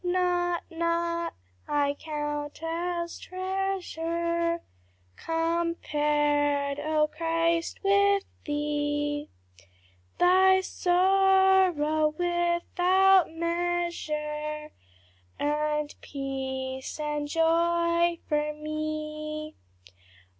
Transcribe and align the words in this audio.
"'Naught, 0.03 0.63
naught 0.71 1.35
I 1.67 1.95
count 1.99 2.63
as 2.63 3.19
treasure, 3.19 4.59
Compared, 5.15 6.79
O 6.79 7.07
Christ, 7.15 7.79
with 7.83 8.23
thee; 8.43 9.29
Thy 10.17 10.61
sorrow 10.61 12.15
without 12.17 13.31
measure 13.31 14.71
Earned 15.39 15.93
peace 16.01 16.99
and 16.99 17.27
joy 17.27 18.17
for 18.27 18.53
me. 18.55 19.53